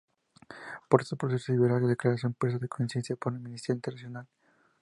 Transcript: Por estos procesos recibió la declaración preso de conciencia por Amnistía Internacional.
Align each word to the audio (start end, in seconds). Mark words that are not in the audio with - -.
Por 0.89 1.01
estos 1.03 1.19
procesos 1.19 1.49
recibió 1.57 1.69
la 1.69 1.79
declaración 1.87 2.33
preso 2.33 2.57
de 2.57 2.67
conciencia 2.67 3.15
por 3.15 3.35
Amnistía 3.35 3.75
Internacional. 3.75 4.27